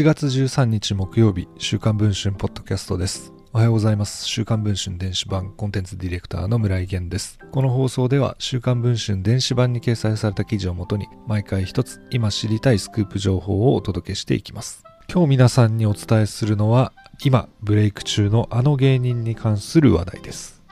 [0.00, 3.34] 1月13日木曜日、週刊文春ポッドキャストです。
[3.52, 4.24] おはようございます。
[4.24, 7.38] 週刊文春電子版コンテンツディレクターの村井源です。
[7.52, 14.84] この放送では週刊文春電子版に掲載された記事をもとに毎回一つ今知りたいスクープ情報をお届けしていきます。
[15.12, 20.62] 今日皆さんにお伝えするのは今ブレイク中のあの芸人に関する話題です。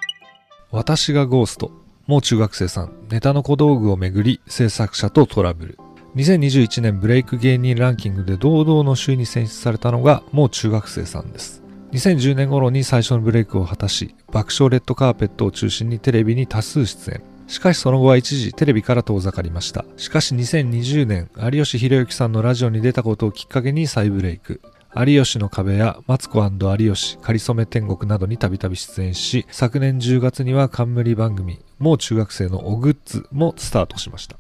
[0.71, 1.71] 私がゴースト。
[2.07, 5.79] もう中学生さん、ネタの小道具をめぐり制作者とトラブル。
[6.17, 11.62] 2021年ブレイク芸人ランキングで堂々の首位に選出されたのがもう中学生さんです。
[11.93, 17.23] 2010年頃に最初のブレイクを果たし、爆笑レッドカーペットを中心にテレビに多数出演。
[17.47, 19.85] しかしその後は一時テレビから遠ざかりました。
[19.97, 24.61] しかし2020年、有吉弘行さんのラジオに出たことをきっかけに再ブレイク。
[24.97, 34.37] 有吉の壁やマツコ有吉、かりそめ天国などにたびたび出演し、昨年10月には冠番組、もう中学生のおグッズもスタートしました。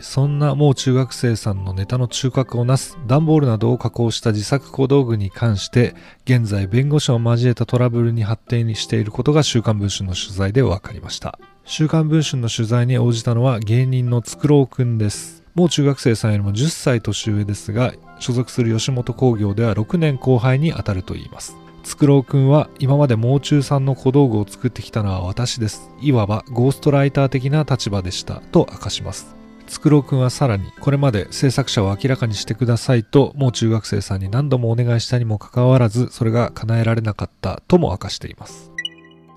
[0.00, 25.90] そんなもう中学生さんのネタの中核をなす段ボールなどを加工した自作小道具に関して現在弁護士を交えたトラブルに発展していることが週刊文春の取材で分かりました週刊文春の取材に応じたのは芸人のつくろうくんですもう中学生さんよりも10歳年上ですが所属する吉本興業では6年後輩にあたるといいますつくろうくんは今までもう中さんの小道具を作ってきたのは私です。
[26.00, 29.39] いわばゴーストライター的な立場でしたと明かします。
[29.70, 38.72] つくろうくんはさらに、これまで制作者を明らかにしてくださいと、もう中学生さんに何度もお願いしたにもかかわらず、それが叶えられなかったとも明かしています。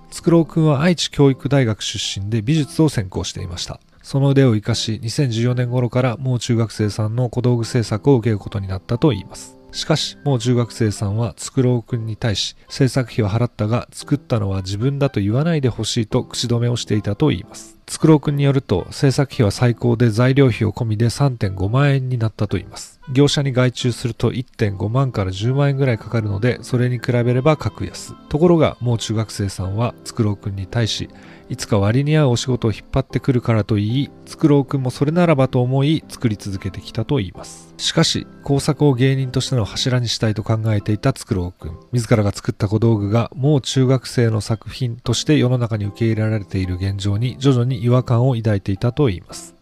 [0.09, 3.80] つくろうくんは愛知教育大学出身で美術を専攻していました。
[4.02, 9.59] その腕を活かし、2014年頃からもう中学生さんの小道具制作を受けることになったといいます。
[9.72, 17.73] しかし、もう中学生さんはつくろうくんに対し、制作費を払ったが、作ったのは自分だと言わないでほしいと口止めをしていたといいます。
[17.86, 23.00] つくろうくんによると、制作費は最高で材料費を込みで3.5万円になったといいます。
[23.12, 28.16] 業者に外注すると1.5万から10万円ぐらいかかるので、それに比べれば格安。
[28.30, 31.10] ところが、もう中学生さんはつくろうくんに対し、
[31.49, 37.73] いつか割に合うお仕事を引っ張ってくるからと言い、つくろうくんもそれならばと思い作り続けてきたと言います。
[37.77, 41.77] しかし、工作を芸人としての柱にしたいと考えていたつくろうくん。
[41.92, 49.56] 自らが作った小道具がもう中学生の作品として世の中に受け入れられている現状に徐々にに違和感を抱いていたと言います。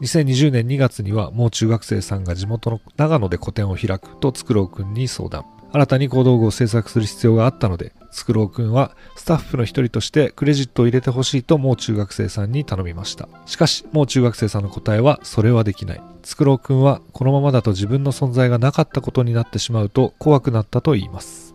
[0.00, 5.44] 2020年2月にはもう中学生さんが地元の長野で個展を開くとつくろうくんに相談。
[5.72, 13.28] 新たに小道具を制作する必要があったので、つくろうくんはスタッフの一人としてクレジットを入れてほしいともう中学生さんに頼みました。
[13.46, 16.02] しかし、もう中学生さんの答えは、それはできない。
[16.22, 21.54] つくろうくんは、このままだと自分の存在がなかったことになってしまうと怖くなったと言います。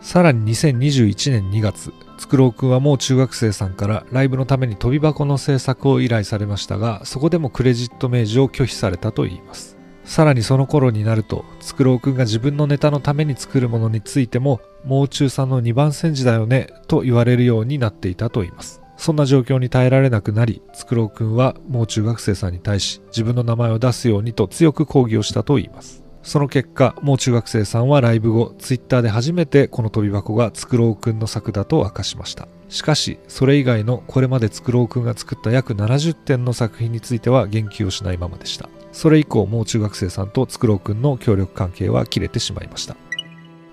[0.00, 9.76] さらに2021年2月、つくろうくんはもう中学生さんからライブのために飛び箱の制作を依頼されましたが、そこでもクレジット明示を拒否されたと言います。
[10.04, 18.80] さらにその頃になると、つくろうくんが自分のネタのために作るものについても、もう中さんの2番煎じだよね、と言われるようになっていたと言います。
[18.96, 26.01] そんな状況に耐えられなくなり、つくろうくんはもう中学生さんに対し、自分の名前を出すようにと強く抗議をしたと言います。
[26.22, 32.48] その結果、もう中学生さんはライブ後、ツイッターで初めてこの飛び箱がつくろうくんの作だと明かしました。
[32.68, 38.68] しかし、それ以外のこれまでつくろうくんが作った約70点の作品については言及をしないままでした。
[38.92, 42.94] それ以降もう中学生さんとつくろうくんの協力関係は切れてしまいました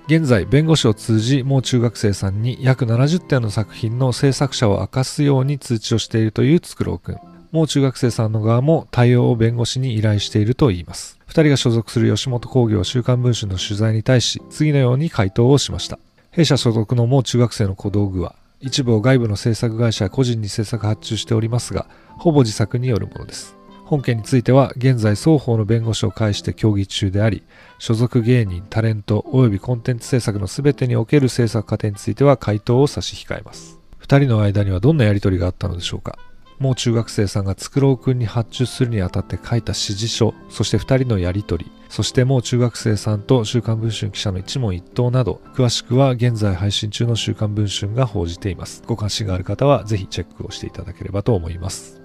[0.08, 7.18] 現在弁護士を通じもう中学生さんに約70点の作品の制作者を明かすように通知をしているというつくろうくん
[7.52, 11.20] もう中学生さんの側も対応を弁護士に依頼しているといいます。
[11.28, 16.00] 2人が所属する吉本興業週刊文春の取材に対し次のように回答をしました。
[16.32, 23.60] 弊社所属のもう中学生の小道具は一部を外部の制作会社や個人に制作発注しておりますがほぼ自作によるものです。
[23.90, 27.42] 本件については現在双方の弁護士を介して協議中であり、
[27.80, 33.80] 所属芸人、タレント及びコンテンツ制作の全てにおける制作過程については回答を差し控えます。
[33.98, 36.20] 二人の間にはどんなやりとりがあったのでしょうか。
[36.60, 48.84] もう中学生さんがつくろうくんに発注するにあたって書いた指示書、そして二人のやりとり、そしてもう中学生さんと週刊文春記者の一問一答など、詳しくは現在配信中の週刊文春が報じています。
[48.86, 52.02] ご関心がある方はぜひチェックをしていただければと思います。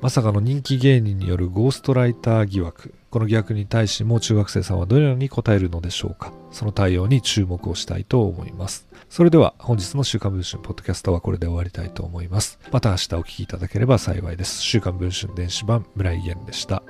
[0.00, 2.92] まさかの人気芸人によるゴーストライター疑惑。
[3.10, 6.32] この疑惑に対しもう中学生さんはどのように答えるのでしょうか。
[6.56, 8.88] その対応に注目をしたいと思います。
[9.10, 12.58] それでは本日の週刊文春ポッドキャストはこれで終わりたいと思います。
[12.72, 14.62] また明日お聴きいただければ幸いです。
[14.62, 16.82] 週刊文春電子版村井源でした。